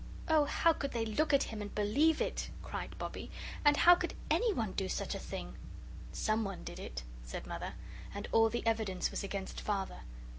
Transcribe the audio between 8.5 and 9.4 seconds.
evidence was